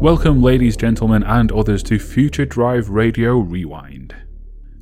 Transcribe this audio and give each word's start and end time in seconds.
Welcome, 0.00 0.40
ladies, 0.40 0.78
gentlemen, 0.78 1.22
and 1.24 1.52
others 1.52 1.82
to 1.82 1.98
Future 1.98 2.46
Drive 2.46 2.88
Radio 2.88 3.36
Rewind, 3.36 4.16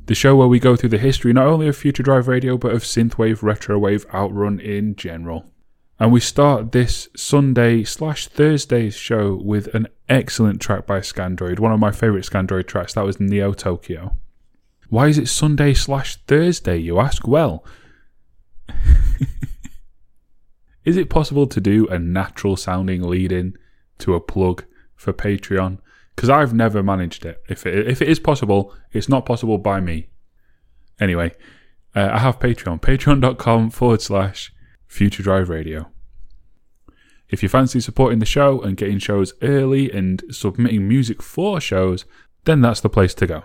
the 0.05 0.15
show 0.15 0.37
where 0.37 0.47
we 0.47 0.61
go 0.61 0.77
through 0.77 0.91
the 0.91 0.97
history 0.97 1.33
not 1.33 1.45
only 1.45 1.67
of 1.67 1.75
Future 1.75 2.03
Drive 2.03 2.29
Radio 2.29 2.57
but 2.57 2.71
of 2.71 2.83
synthwave, 2.83 3.41
retrowave, 3.41 4.09
outrun 4.13 4.61
in 4.61 4.95
general. 4.95 5.51
And 5.99 6.13
we 6.13 6.21
start 6.21 6.71
this 6.71 7.09
Sunday 7.17 7.83
slash 7.83 8.29
Thursday's 8.29 8.95
show 8.95 9.35
with 9.35 9.67
an 9.75 9.89
excellent 10.07 10.61
track 10.61 10.87
by 10.87 11.01
Scandroid, 11.01 11.59
one 11.59 11.73
of 11.73 11.81
my 11.81 11.91
favourite 11.91 12.23
Scandroid 12.23 12.67
tracks. 12.67 12.93
That 12.93 13.03
was 13.03 13.19
Neo 13.19 13.51
Tokyo. 13.51 14.15
Why 14.87 15.09
is 15.09 15.17
it 15.17 15.27
Sunday 15.27 15.73
slash 15.73 16.15
Thursday, 16.27 16.77
you 16.77 16.97
ask? 16.97 17.27
Well, 17.27 17.65
is 20.85 20.95
it 20.95 21.09
possible 21.09 21.45
to 21.47 21.59
do 21.59 21.89
a 21.89 21.99
natural 21.99 22.55
sounding 22.55 23.03
lead 23.03 23.33
in 23.33 23.57
to 23.97 24.13
a 24.13 24.21
plug 24.21 24.63
for 24.99 25.13
Patreon? 25.13 25.79
Because 26.15 26.29
I've 26.29 26.53
never 26.53 26.83
managed 26.83 27.25
it. 27.25 27.41
If 27.47 27.65
it, 27.65 27.87
if 27.87 28.01
it 28.01 28.09
is 28.09 28.19
possible, 28.19 28.75
it's 28.91 29.07
not 29.07 29.25
possible 29.25 29.57
by 29.57 29.79
me. 29.79 30.09
Anyway, 30.99 31.31
uh, 31.95 32.09
I 32.11 32.19
have 32.19 32.39
Patreon, 32.39 32.81
patreon.com 32.81 33.69
forward 33.69 34.01
slash 34.01 34.53
Future 34.85 35.23
Drive 35.23 35.49
Radio. 35.49 35.89
If 37.29 37.41
you 37.41 37.47
fancy 37.47 37.79
supporting 37.79 38.19
the 38.19 38.25
show 38.25 38.59
and 38.61 38.75
getting 38.75 38.99
shows 38.99 39.33
early 39.41 39.89
and 39.91 40.21
submitting 40.29 40.87
music 40.87 41.21
for 41.21 41.61
shows, 41.61 42.05
then 42.43 42.61
that's 42.61 42.81
the 42.81 42.89
place 42.89 43.13
to 43.15 43.27
go. 43.27 43.43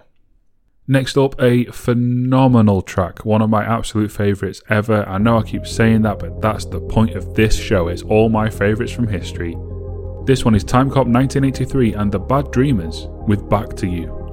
Next 0.88 1.16
up, 1.16 1.40
a 1.40 1.64
phenomenal 1.66 2.82
track, 2.82 3.24
one 3.24 3.40
of 3.40 3.50
my 3.50 3.64
absolute 3.64 4.10
favourites 4.10 4.62
ever. 4.68 5.08
I 5.08 5.18
know 5.18 5.38
I 5.38 5.42
keep 5.42 5.66
saying 5.66 6.02
that, 6.02 6.18
but 6.18 6.40
that's 6.42 6.64
the 6.64 6.80
point 6.80 7.14
of 7.14 7.34
this 7.34 7.56
show. 7.56 7.88
It's 7.88 8.02
all 8.02 8.28
my 8.28 8.50
favourites 8.50 8.92
from 8.92 9.08
history. 9.08 9.56
This 10.26 10.42
one 10.42 10.54
is 10.54 10.64
Timecop1983 10.64 12.00
and 12.00 12.10
the 12.10 12.18
Bad 12.18 12.50
Dreamers 12.50 13.08
with 13.26 13.46
Back 13.50 13.76
to 13.76 13.86
You. 13.86 14.23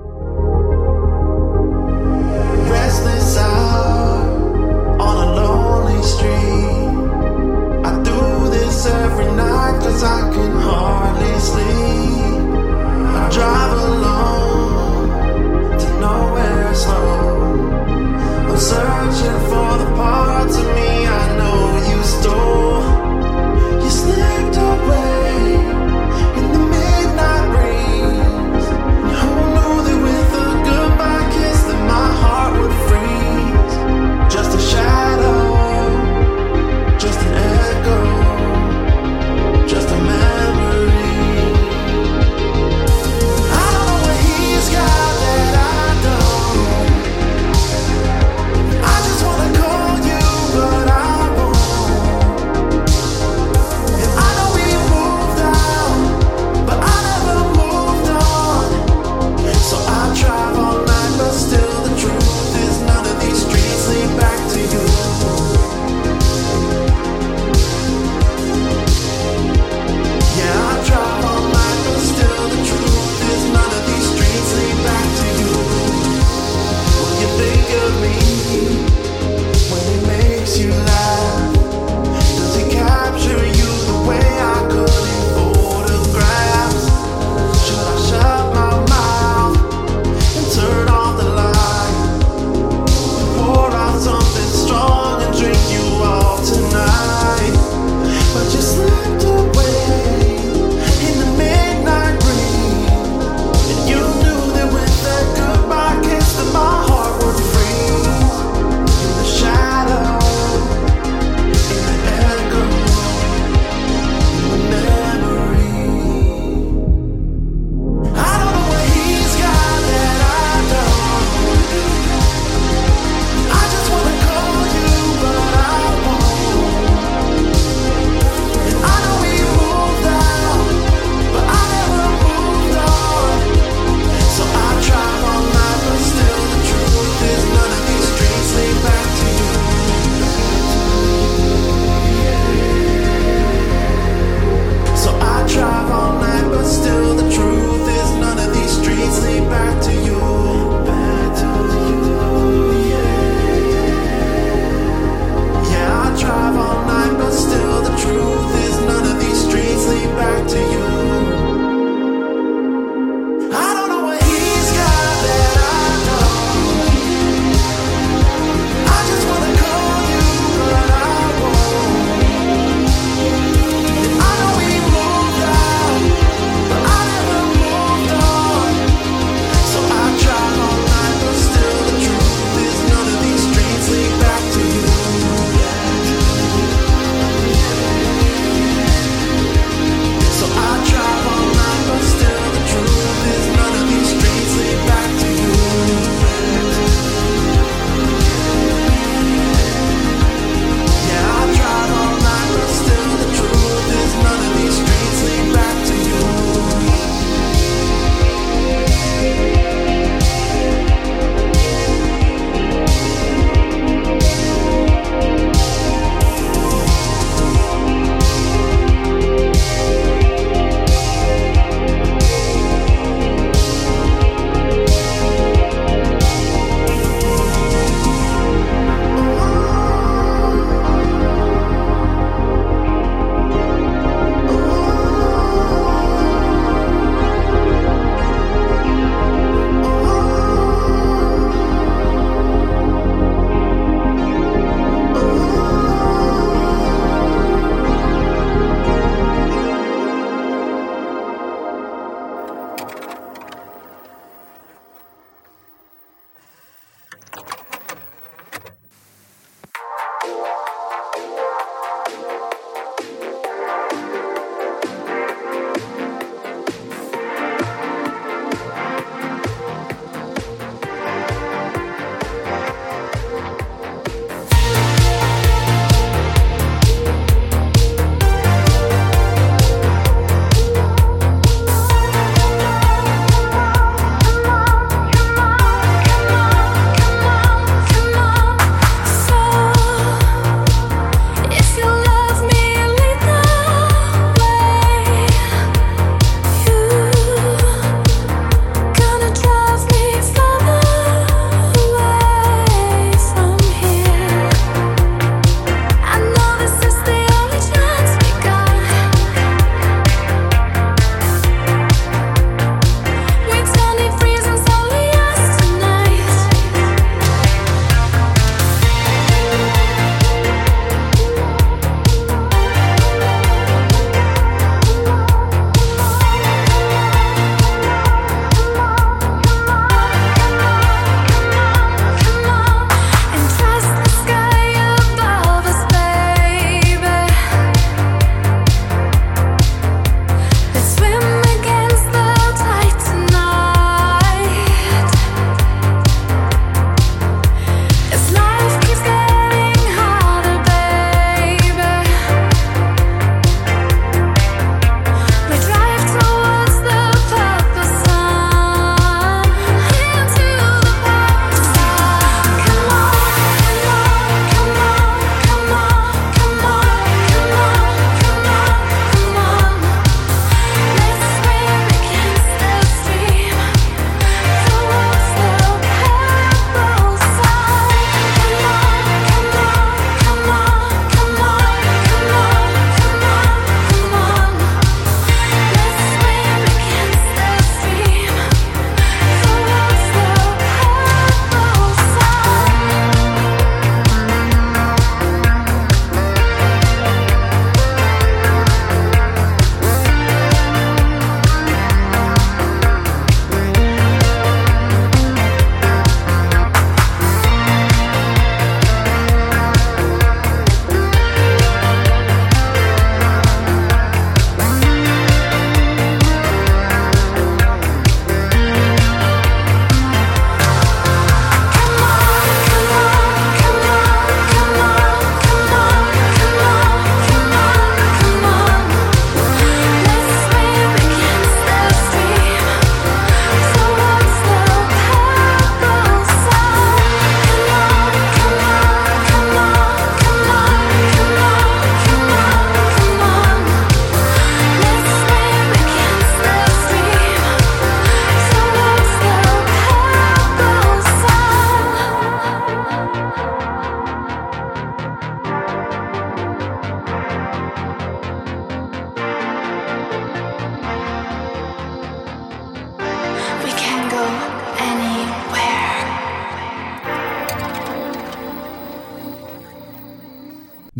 makes 80.51 80.65
you 80.65 80.69
laugh. 80.71 80.90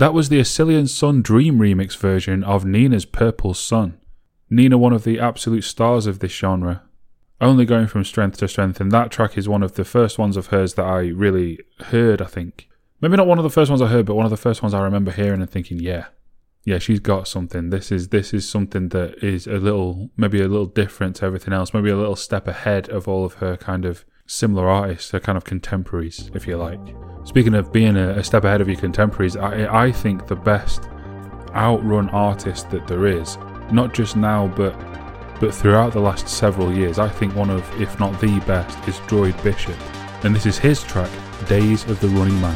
That 0.01 0.15
was 0.15 0.29
the 0.29 0.39
Asilian 0.39 0.89
Sun 0.89 1.22
Dream 1.22 1.60
remix 1.60 1.96
version 1.96 2.43
of 2.43 2.65
Nina's 2.65 3.05
Purple 3.05 3.53
Sun. 3.53 4.00
Nina, 4.50 4.75
one 4.75 4.93
of 4.93 5.03
the 5.03 5.20
absolute 5.20 5.63
stars 5.63 6.08
of 6.08 6.17
this 6.17 6.31
genre, 6.31 6.81
only 7.39 7.65
going 7.65 7.86
from 7.86 8.03
strength 8.03 8.39
to 8.39 8.48
strength, 8.48 8.81
and 8.81 8.91
that 8.91 9.12
track 9.12 9.38
is 9.38 9.48
one 9.48 9.62
of 9.62 9.75
the 9.75 9.86
first 9.86 10.17
ones 10.17 10.38
of 10.38 10.48
hers 10.48 10.74
that 10.74 10.88
I 10.88 11.10
really 11.10 11.60
heard, 11.81 12.20
I 12.20 12.25
think. 12.25 12.67
Maybe 13.00 13.15
not 13.15 13.27
one 13.27 13.38
of 13.38 13.43
the 13.43 13.51
first 13.51 13.70
ones 13.70 13.79
I 13.79 13.89
heard, 13.89 14.08
but 14.08 14.15
one 14.15 14.25
of 14.25 14.31
the 14.31 14.38
first 14.38 14.63
ones 14.63 14.74
I 14.74 14.81
remember 14.81 15.12
hearing 15.12 15.39
and 15.39 15.48
thinking, 15.51 15.77
yeah, 15.79 16.05
yeah, 16.65 16.79
she's 16.79 17.00
got 17.00 17.27
something. 17.27 17.70
This 17.70 17.91
is 17.91 18.08
this 18.08 18.34
is 18.34 18.50
something 18.50 18.89
that 18.89 19.24
is 19.24 19.46
a 19.46 19.60
little 19.60 20.10
maybe 20.17 20.41
a 20.41 20.48
little 20.48 20.65
different 20.65 21.17
to 21.17 21.25
everything 21.25 21.53
else, 21.53 21.75
maybe 21.75 21.91
a 21.91 21.96
little 21.96 22.15
step 22.15 22.48
ahead 22.48 22.89
of 22.89 23.08
all 23.08 23.24
of 23.24 23.36
her 23.36 23.55
kind 23.55 23.86
of 23.86 24.03
similar 24.31 24.69
artists, 24.69 25.11
her 25.11 25.19
kind 25.19 25.38
of 25.38 25.43
contemporaries, 25.43 26.31
if 26.33 26.47
you 26.47 26.57
like. 26.57 26.79
Speaking 27.25 27.53
of 27.53 27.71
being 27.71 27.97
a, 27.97 28.11
a 28.11 28.23
step 28.23 28.43
ahead 28.43 28.61
of 28.61 28.67
your 28.69 28.79
contemporaries, 28.79 29.35
I 29.35 29.85
I 29.85 29.91
think 29.91 30.27
the 30.27 30.35
best 30.35 30.83
outrun 31.53 32.09
artist 32.09 32.69
that 32.71 32.88
there 32.88 33.05
is, 33.07 33.38
not 33.71 33.93
just 33.93 34.15
now 34.15 34.47
but 34.47 34.73
but 35.41 35.53
throughout 35.53 35.93
the 35.93 36.00
last 36.00 36.27
several 36.27 36.71
years, 36.71 37.00
I 37.00 37.09
think 37.09 37.35
one 37.35 37.50
of, 37.50 37.81
if 37.81 38.00
not 38.00 38.19
the 38.21 38.39
best, 38.41 38.77
is 38.88 38.95
Droid 39.09 39.41
Bishop. 39.43 39.75
And 40.23 40.35
this 40.35 40.45
is 40.45 40.59
his 40.59 40.83
track, 40.83 41.09
Days 41.47 41.83
of 41.89 42.00
the 42.00 42.09
Running 42.09 42.39
Man. 42.39 42.55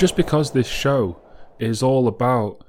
Just 0.00 0.16
because 0.16 0.52
this 0.52 0.66
show 0.66 1.20
is 1.58 1.82
all 1.82 2.08
about 2.08 2.64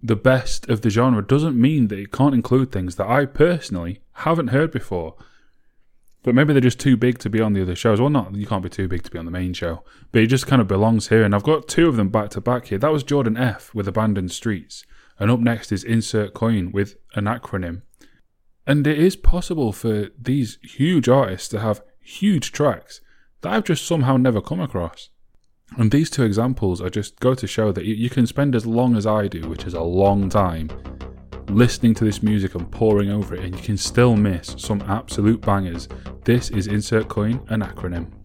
the 0.00 0.14
best 0.14 0.68
of 0.68 0.82
the 0.82 0.88
genre 0.88 1.20
doesn't 1.20 1.60
mean 1.60 1.88
that 1.88 1.98
it 1.98 2.12
can't 2.12 2.32
include 2.32 2.70
things 2.70 2.94
that 2.94 3.08
I 3.08 3.26
personally 3.26 4.02
haven't 4.12 4.48
heard 4.48 4.70
before. 4.70 5.16
But 6.22 6.36
maybe 6.36 6.52
they're 6.52 6.60
just 6.60 6.78
too 6.78 6.96
big 6.96 7.18
to 7.18 7.28
be 7.28 7.40
on 7.40 7.54
the 7.54 7.62
other 7.62 7.74
shows. 7.74 8.00
Well, 8.00 8.08
not 8.08 8.36
you 8.36 8.46
can't 8.46 8.62
be 8.62 8.68
too 8.68 8.86
big 8.86 9.02
to 9.02 9.10
be 9.10 9.18
on 9.18 9.24
the 9.24 9.32
main 9.32 9.52
show, 9.52 9.82
but 10.12 10.22
it 10.22 10.28
just 10.28 10.46
kind 10.46 10.62
of 10.62 10.68
belongs 10.68 11.08
here. 11.08 11.24
And 11.24 11.34
I've 11.34 11.42
got 11.42 11.66
two 11.66 11.88
of 11.88 11.96
them 11.96 12.08
back 12.08 12.30
to 12.30 12.40
back 12.40 12.66
here. 12.66 12.78
That 12.78 12.92
was 12.92 13.02
Jordan 13.02 13.36
F 13.36 13.74
with 13.74 13.88
Abandoned 13.88 14.30
Streets, 14.30 14.86
and 15.18 15.28
up 15.28 15.40
next 15.40 15.72
is 15.72 15.82
Insert 15.82 16.34
Coin 16.34 16.70
with 16.70 16.94
an 17.16 17.24
acronym. 17.24 17.82
And 18.64 18.86
it 18.86 18.98
is 18.98 19.16
possible 19.16 19.72
for 19.72 20.10
these 20.16 20.58
huge 20.62 21.08
artists 21.08 21.48
to 21.48 21.58
have 21.58 21.82
huge 22.00 22.52
tracks 22.52 23.00
that 23.40 23.52
I've 23.52 23.64
just 23.64 23.84
somehow 23.84 24.16
never 24.16 24.40
come 24.40 24.60
across. 24.60 25.08
And 25.76 25.90
these 25.90 26.10
two 26.10 26.24
examples 26.24 26.80
are 26.80 26.90
just 26.90 27.18
go 27.20 27.34
to 27.34 27.46
show 27.46 27.72
that 27.72 27.84
you, 27.84 28.10
can 28.10 28.26
spend 28.26 28.54
as 28.54 28.66
long 28.66 28.96
as 28.96 29.06
I 29.06 29.28
do, 29.28 29.48
which 29.48 29.64
is 29.64 29.74
a 29.74 29.80
long 29.80 30.28
time, 30.28 30.68
listening 31.48 31.94
to 31.94 32.04
this 32.04 32.22
music 32.22 32.54
and 32.54 32.70
poring 32.70 33.10
over 33.10 33.34
it, 33.34 33.44
and 33.44 33.54
you 33.54 33.62
can 33.62 33.76
still 33.76 34.16
miss 34.16 34.54
some 34.58 34.82
absolute 34.82 35.40
bangers. 35.40 35.88
This 36.24 36.50
is 36.50 36.66
Insert 36.66 37.08
Coin, 37.08 37.40
an 37.48 37.60
acronym. 37.60 38.19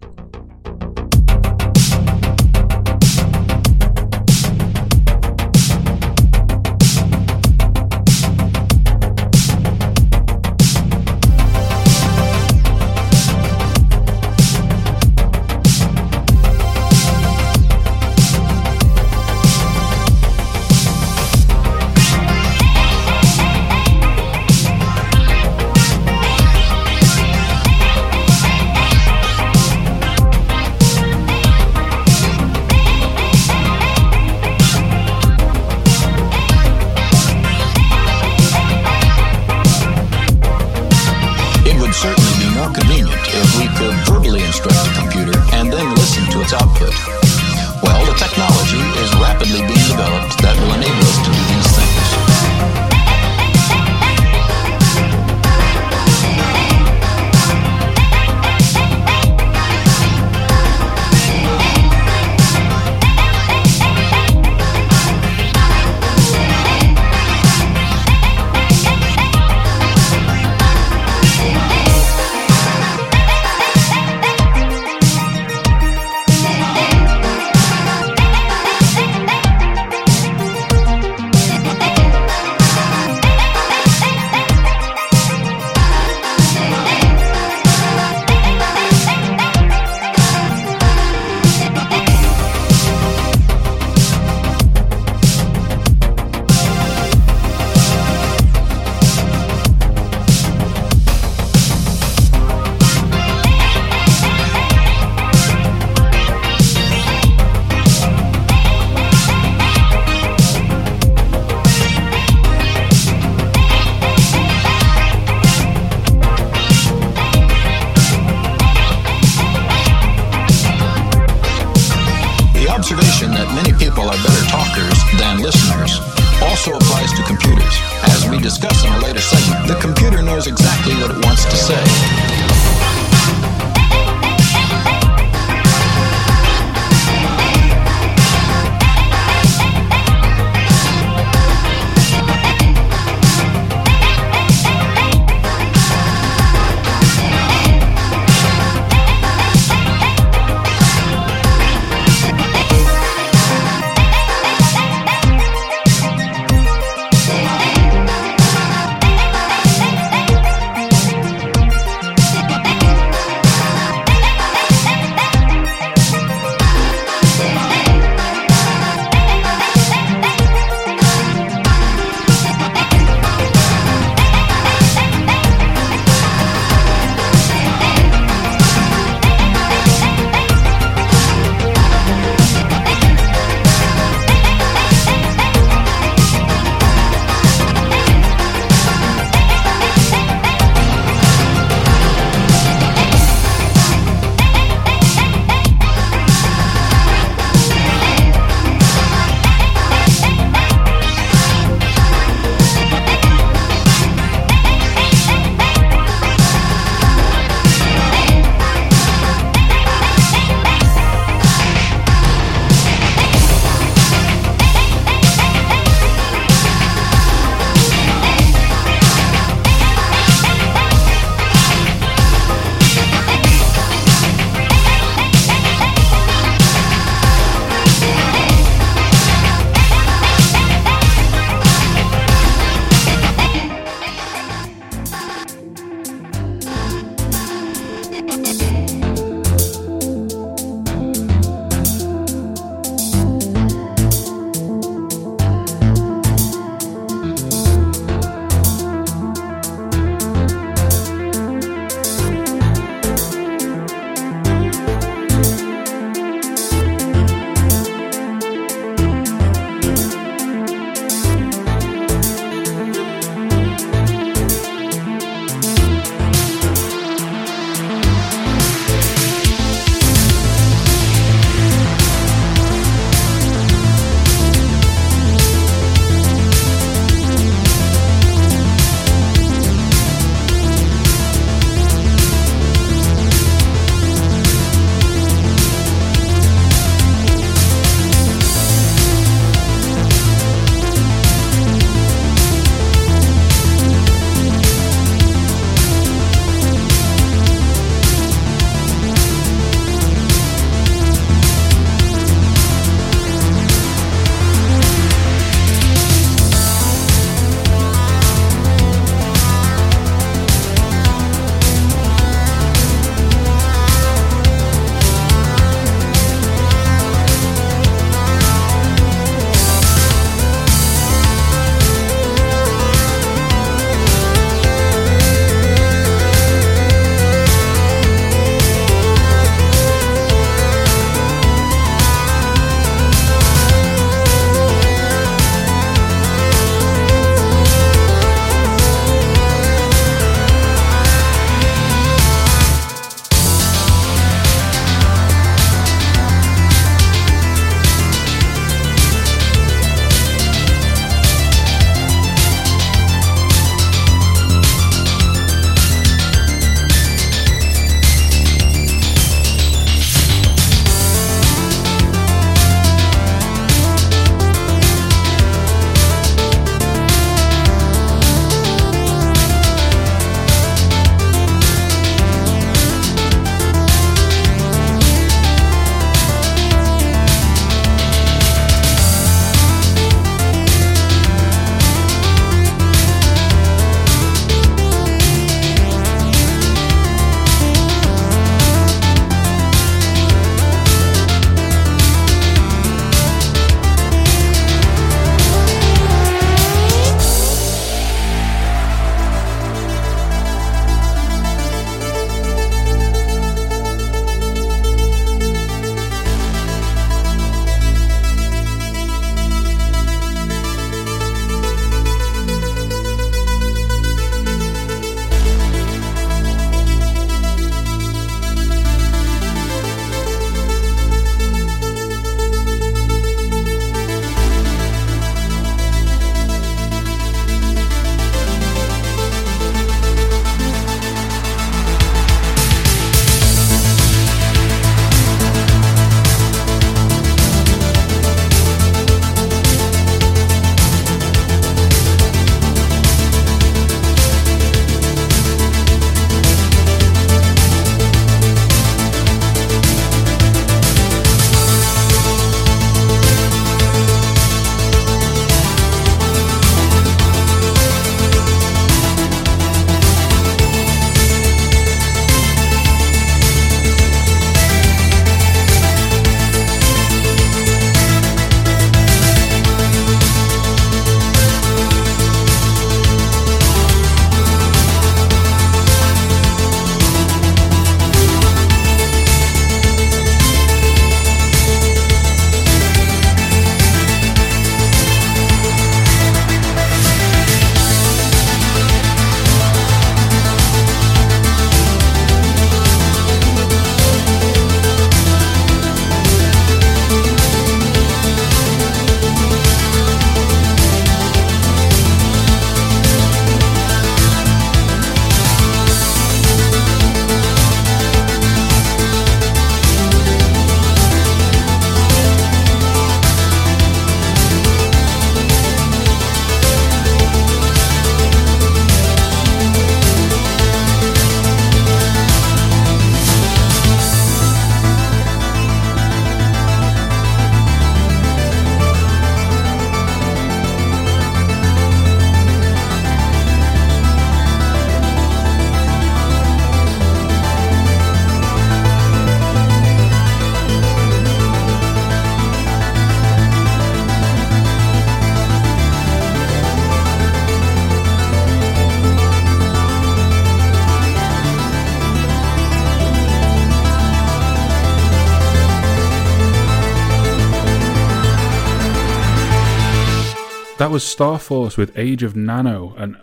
Was 560.96 561.04
Star 561.04 561.38
Force 561.40 561.76
with 561.76 561.98
Age 561.98 562.24
of 562.24 562.38
Nano, 562.38 562.96
and 562.98 563.18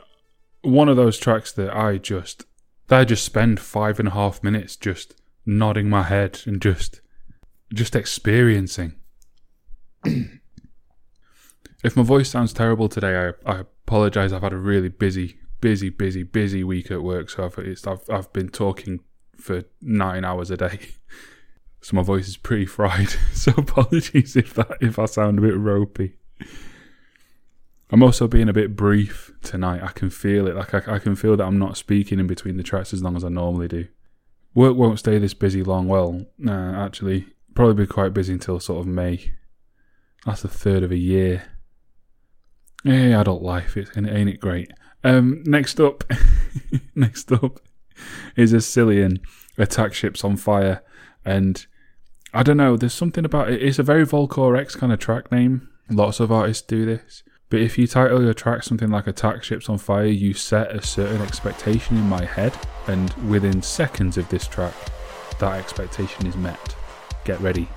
one 0.61 0.91
of 0.91 0.97
those 0.99 1.17
tracks 1.17 1.51
that 1.53 1.75
I 1.75 1.97
just, 1.97 2.45
that 2.89 3.01
I 3.01 3.05
just 3.07 3.25
spend 3.25 3.61
five 3.61 3.99
and 3.99 4.09
a 4.09 4.11
half 4.11 4.43
minutes 4.43 4.77
just 4.77 5.15
nodding 5.47 5.89
my 5.89 6.03
head 6.03 6.41
and 6.45 6.61
just, 6.61 7.01
just 7.73 7.97
experiencing. 7.97 8.93
if 10.05 11.97
my 11.97 12.03
voice 12.03 12.29
sounds 12.29 12.53
terrible 12.53 12.91
today, 12.91 13.33
I, 13.47 13.51
I 13.51 13.61
apologize. 13.61 14.35
I've 14.35 14.43
had 14.43 14.53
a 14.53 14.59
really 14.59 14.91
busy, 14.91 15.39
busy, 15.63 15.89
busy, 15.89 16.25
busy 16.25 16.63
week 16.63 16.91
at 16.91 17.03
work, 17.03 17.31
so 17.31 17.47
I've, 17.47 17.59
I've, 17.89 18.11
I've 18.11 18.33
been 18.35 18.51
talking 18.51 19.01
for 19.39 19.65
nine 19.81 20.27
hours 20.27 20.51
a 20.51 20.59
day. 20.59 20.79
So 21.85 21.97
my 21.97 22.03
voice 22.03 22.29
is 22.29 22.37
pretty 22.37 22.67
fried. 22.67 23.09
So 23.33 23.53
apologies 23.57 24.37
if 24.37 24.55
that 24.55 24.77
if 24.81 25.01
I 25.01 25.07
sound 25.07 25.39
a 25.39 25.43
bit 25.43 25.57
ropey. 25.57 26.15
I'm 27.93 28.03
also 28.03 28.27
being 28.27 28.49
a 28.49 28.55
bit 28.55 28.75
brief 28.75 29.31
tonight. 29.43 29.83
I 29.83 29.93
can 29.93 30.09
feel 30.09 30.47
it. 30.49 30.57
Like 30.57 30.73
I, 30.73 30.95
I 30.95 30.99
can 30.99 31.15
feel 31.15 31.37
that 31.37 31.45
I'm 31.45 31.59
not 31.59 31.77
speaking 31.77 32.19
in 32.19 32.27
between 32.27 32.57
the 32.57 32.63
tracks 32.63 32.95
as 32.95 33.03
long 33.03 33.17
as 33.17 33.23
I 33.23 33.29
normally 33.29 33.69
do. 33.69 33.87
Work 34.55 34.77
won't 34.77 34.99
stay 34.99 35.19
this 35.19 35.35
busy 35.35 35.63
long. 35.63 35.89
Well, 35.89 36.25
nah, 36.39 36.85
actually, 36.85 37.27
probably 37.55 37.85
be 37.85 37.87
quite 37.87 38.15
busy 38.15 38.33
until 38.33 38.59
sort 38.61 38.81
of 38.81 38.87
May. 38.87 39.33
That's 40.25 40.43
a 40.43 40.49
third 40.49 40.83
of 40.83 40.91
a 40.91 40.97
year. 40.97 41.45
Yeah, 42.83 43.21
adult 43.21 43.43
life. 43.43 43.77
It's 43.77 43.95
ain't 43.95 44.09
it 44.09 44.41
great. 44.41 44.71
Um, 45.05 45.43
next 45.45 45.79
up, 45.79 46.05
next 46.95 47.31
up 47.31 47.61
is 48.37 48.55
Ascillion 48.55 49.21
attack 49.59 49.93
ships 49.93 50.25
on 50.25 50.37
fire, 50.37 50.83
and 51.27 51.67
I 52.33 52.43
don't 52.43 52.57
know. 52.57 52.79
There's 52.79 52.95
something 52.95 53.27
about 53.27 53.51
it. 53.51 53.63
It's 53.63 53.79
a 53.79 53.83
very 53.83 54.07
Volkor 54.07 54.59
X 54.59 54.77
kind 54.77 54.93
of 54.93 54.99
track 54.99 55.31
name. 55.31 55.69
Lots 55.91 56.21
of 56.21 56.33
artists 56.33 56.67
do 56.67 56.87
this. 56.87 57.23
But 57.53 57.61
if 57.61 57.77
you 57.77 57.87
title 57.87 58.23
your 58.23 58.33
track 58.33 58.63
something 58.63 58.89
like 58.89 59.07
Attack 59.07 59.45
Ships 59.45 59.69
on 59.69 59.77
Fire, 59.77 60.07
you 60.07 60.33
set 60.33 60.75
a 60.75 60.81
certain 60.81 61.21
expectation 61.21 61.99
in 61.99 62.09
my 62.09 62.25
head, 62.25 62.57
and 62.87 63.13
within 63.29 63.61
seconds 63.61 64.17
of 64.17 64.27
this 64.31 64.47
track, 64.47 64.73
that 65.39 65.61
expectation 65.61 66.27
is 66.27 66.35
met. 66.35 66.75
Get 67.27 67.39
ready. 67.43 67.69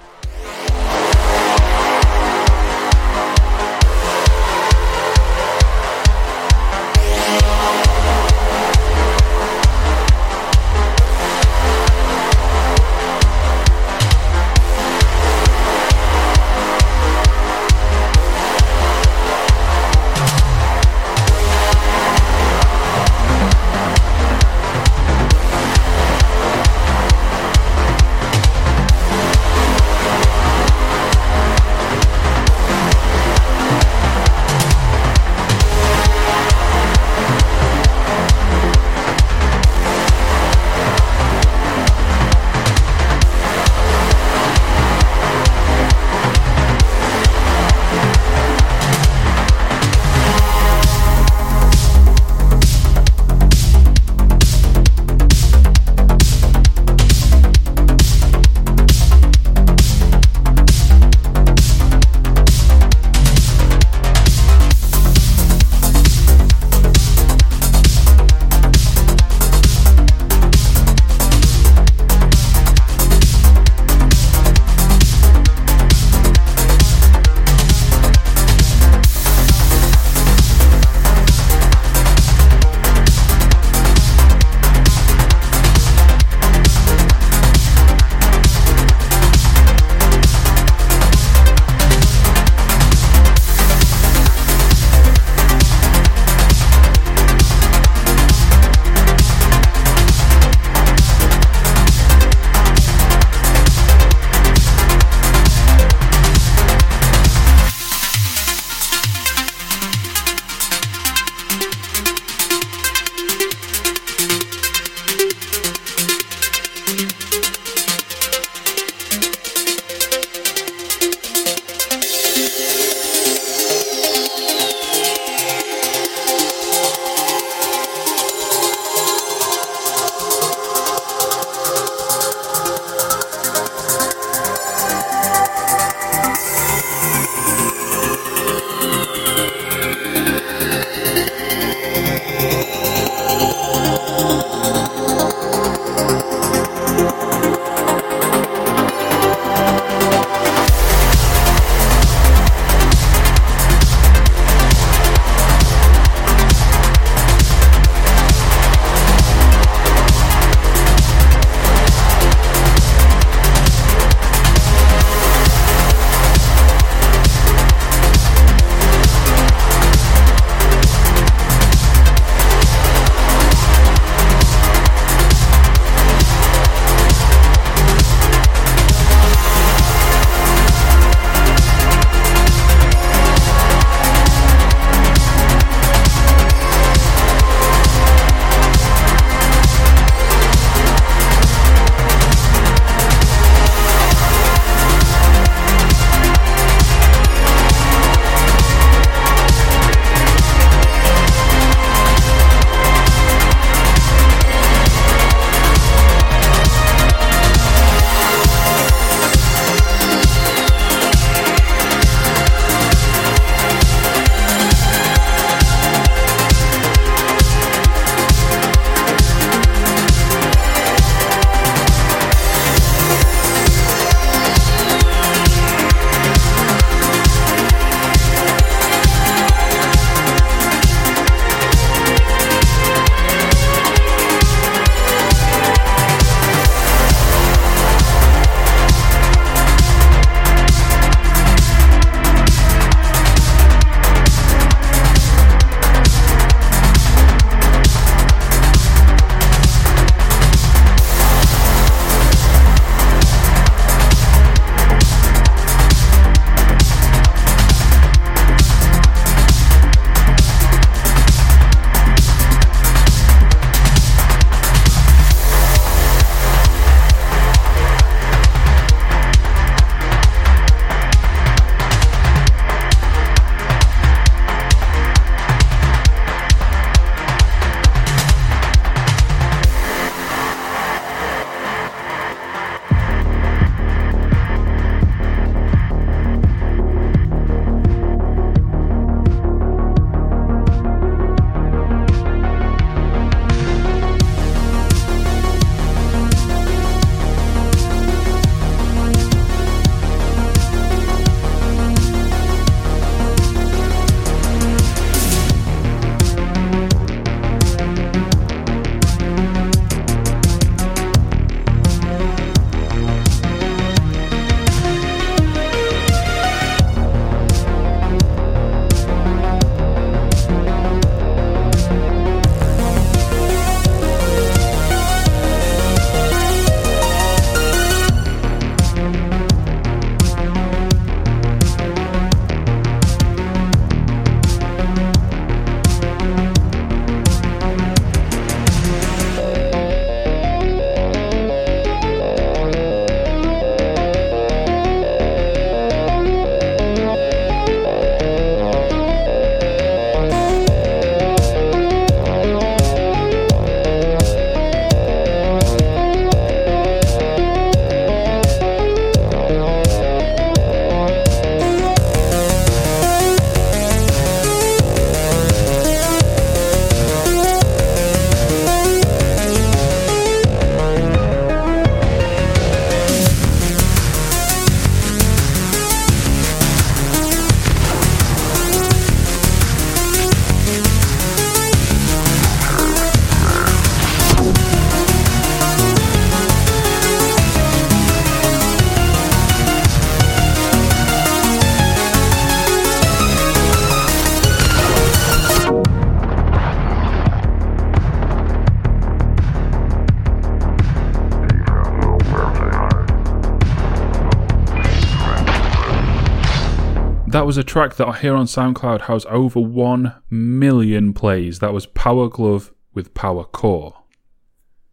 That 407.45 407.47
was 407.47 407.57
a 407.57 407.63
track 407.63 407.95
that 407.97 408.21
here 408.21 408.33
on 408.33 408.47
SoundCloud 408.47 409.01
has 409.01 409.23
over 409.29 409.59
1 409.59 410.15
million 410.31 411.13
plays. 411.13 411.59
That 411.59 411.73
was 411.73 411.85
Power 411.85 412.27
Glove 412.27 412.73
with 412.95 413.13
Power 413.13 413.43
Core. 413.43 413.93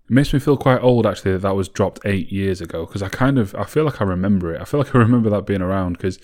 It 0.05 0.13
makes 0.13 0.35
me 0.35 0.39
feel 0.39 0.59
quite 0.59 0.83
old 0.83 1.07
actually 1.07 1.33
that 1.33 1.41
that 1.41 1.57
was 1.57 1.71
dropped 1.71 2.01
eight 2.05 2.31
years 2.31 2.61
ago 2.61 2.85
because 2.85 3.03
I 3.03 3.09
kind 3.09 3.39
of 3.39 3.55
I 3.55 3.65
feel 3.65 3.85
like 3.87 4.03
I 4.03 4.05
remember 4.05 4.53
it. 4.53 4.61
I 4.61 4.67
feel 4.67 4.81
like 4.81 4.95
I 4.95 4.99
remember 4.99 5.31
that 5.31 5.47
being 5.47 5.63
around 5.63 5.95
because, 5.95 6.19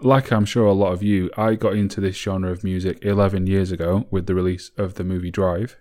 like 0.00 0.30
I'm 0.30 0.44
sure 0.44 0.66
a 0.66 0.72
lot 0.72 0.92
of 0.92 1.02
you, 1.02 1.30
I 1.36 1.56
got 1.56 1.74
into 1.74 2.00
this 2.00 2.16
genre 2.16 2.52
of 2.52 2.62
music 2.62 3.00
11 3.02 3.48
years 3.48 3.72
ago 3.72 4.06
with 4.08 4.26
the 4.26 4.36
release 4.36 4.70
of 4.78 4.94
the 4.94 5.02
movie 5.02 5.32
Drive, 5.32 5.78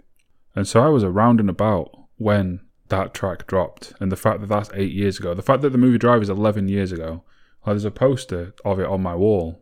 and 0.55 0.67
so 0.67 0.81
I 0.81 0.87
was 0.87 1.03
around 1.03 1.39
and 1.39 1.47
about 1.47 1.91
when 2.17 2.61
that 2.87 3.13
track 3.13 3.45
dropped. 3.45 3.93
And 3.99 4.11
the 4.11 4.17
fact 4.17 4.39
that 4.39 4.49
that's 4.49 4.71
eight 4.73 4.93
years 4.93 5.19
ago, 5.19 5.35
the 5.35 5.43
fact 5.43 5.61
that 5.61 5.73
the 5.73 5.77
movie 5.77 5.99
Drive 5.99 6.23
is 6.23 6.29
11 6.29 6.69
years 6.69 6.91
ago, 6.91 7.23
like 7.65 7.73
there's 7.73 7.85
a 7.85 7.91
poster 7.91 8.53
of 8.63 8.79
it 8.79 8.85
on 8.85 9.01
my 9.01 9.15
wall, 9.15 9.61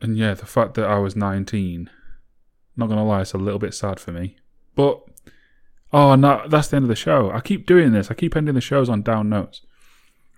and 0.00 0.16
yeah, 0.16 0.34
the 0.34 0.46
fact 0.46 0.74
that 0.74 0.86
I 0.86 0.98
was 0.98 1.16
19, 1.16 1.90
not 2.76 2.88
gonna 2.88 3.04
lie, 3.04 3.22
it's 3.22 3.32
a 3.32 3.38
little 3.38 3.58
bit 3.58 3.74
sad 3.74 4.00
for 4.00 4.12
me, 4.12 4.36
but. 4.74 5.02
Oh 5.92 6.16
no, 6.16 6.42
that's 6.48 6.66
the 6.66 6.76
end 6.76 6.84
of 6.86 6.88
the 6.88 6.96
show. 6.96 7.30
I 7.30 7.40
keep 7.40 7.66
doing 7.66 7.92
this. 7.92 8.10
I 8.10 8.14
keep 8.14 8.34
ending 8.34 8.56
the 8.56 8.60
shows 8.60 8.88
on 8.88 9.02
down 9.02 9.28
notes. 9.28 9.60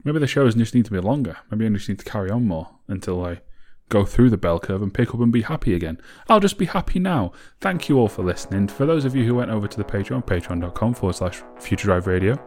Maybe 0.04 0.18
the 0.18 0.26
shows 0.26 0.54
just 0.54 0.74
need 0.74 0.84
to 0.84 0.90
be 0.90 1.00
longer. 1.00 1.38
Maybe 1.50 1.66
I 1.66 1.70
just 1.70 1.88
need 1.88 1.98
to 1.98 2.04
carry 2.04 2.30
on 2.30 2.46
more 2.46 2.68
until 2.86 3.24
I 3.24 3.40
go 3.88 4.04
through 4.04 4.30
the 4.30 4.36
bell 4.36 4.58
curve 4.58 4.82
and 4.82 4.94
pick 4.94 5.14
up 5.14 5.20
and 5.20 5.32
be 5.32 5.42
happy 5.42 5.74
again. 5.74 5.98
I'll 6.28 6.38
just 6.38 6.58
be 6.58 6.66
happy 6.66 6.98
now. 6.98 7.32
Thank 7.60 7.88
you 7.88 7.98
all 7.98 8.08
for 8.08 8.22
listening. 8.22 8.68
For 8.68 8.86
those 8.86 9.04
of 9.04 9.14
you 9.14 9.24
who 9.24 9.34
went 9.34 9.50
over 9.50 9.66
to 9.66 9.76
the 9.76 9.84
Patreon, 9.84 10.24
patreon.com 10.24 10.94
forward 10.94 11.16
slash 11.16 11.42
Future 11.58 11.86
Drive 11.86 12.06
Radio. 12.06 12.38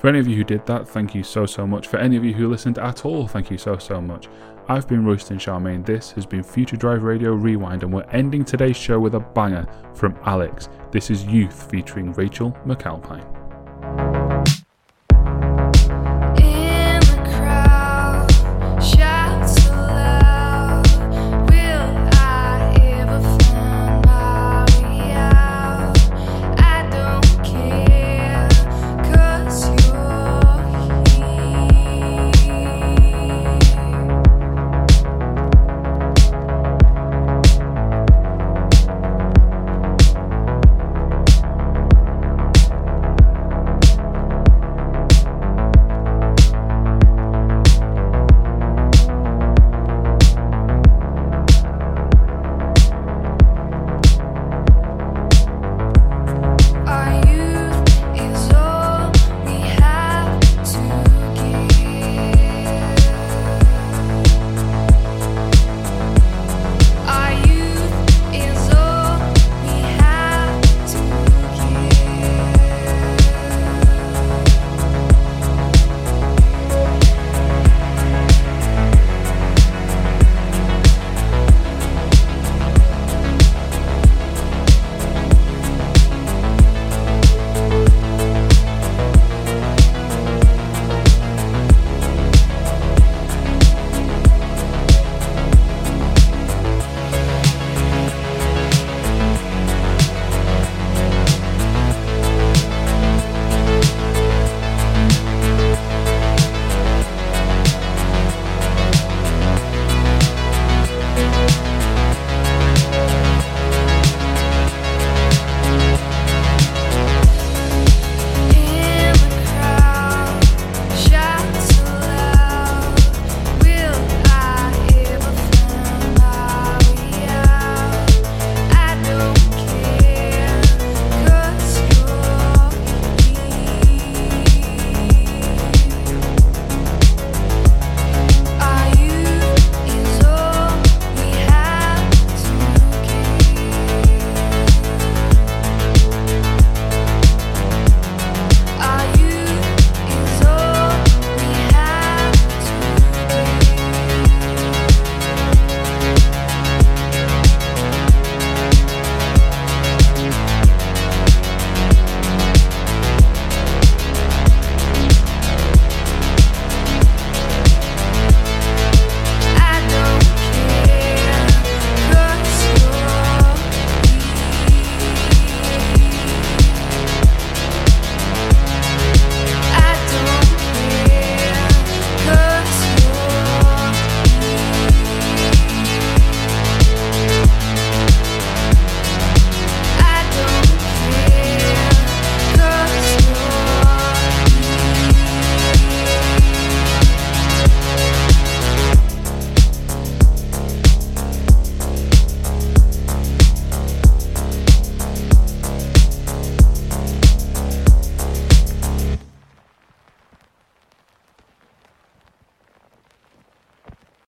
For 0.00 0.08
any 0.08 0.18
of 0.18 0.26
you 0.26 0.36
who 0.36 0.44
did 0.44 0.64
that, 0.64 0.88
thank 0.88 1.14
you 1.14 1.22
so, 1.22 1.44
so 1.44 1.66
much. 1.66 1.88
For 1.88 1.98
any 1.98 2.16
of 2.16 2.24
you 2.24 2.32
who 2.32 2.48
listened 2.48 2.78
at 2.78 3.04
all, 3.04 3.28
thank 3.28 3.50
you 3.50 3.58
so, 3.58 3.76
so 3.76 4.00
much. 4.00 4.28
I've 4.66 4.88
been 4.88 5.04
Royston 5.04 5.36
Charmaine. 5.36 5.84
This 5.84 6.10
has 6.12 6.24
been 6.24 6.42
Future 6.42 6.78
Drive 6.78 7.02
Radio 7.02 7.34
Rewind, 7.34 7.82
and 7.82 7.92
we're 7.92 8.04
ending 8.04 8.42
today's 8.42 8.78
show 8.78 8.98
with 8.98 9.14
a 9.14 9.20
banger 9.20 9.66
from 9.94 10.18
Alex. 10.24 10.70
This 10.90 11.10
is 11.10 11.26
Youth 11.26 11.70
featuring 11.70 12.14
Rachel 12.14 12.52
McAlpine. 12.64 13.39